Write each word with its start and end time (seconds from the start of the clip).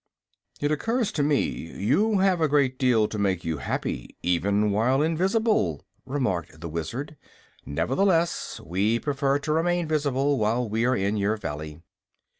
"It 0.59 0.71
occurs 0.71 1.11
to 1.11 1.21
me 1.21 1.43
you 1.43 2.17
have 2.21 2.41
a 2.41 2.47
great 2.47 2.79
deal 2.79 3.07
to 3.07 3.19
make 3.19 3.45
you 3.45 3.59
happy, 3.59 4.15
even 4.23 4.71
while 4.71 5.03
invisible," 5.03 5.85
remarked 6.07 6.59
the 6.59 6.69
Wizard. 6.69 7.17
"Nevertheless, 7.67 8.59
we 8.65 8.97
prefer 8.97 9.37
to 9.37 9.53
remain 9.53 9.87
visible 9.87 10.39
while 10.39 10.67
we 10.67 10.85
are 10.87 10.95
in 10.95 11.17
your 11.17 11.37
valley." 11.37 11.81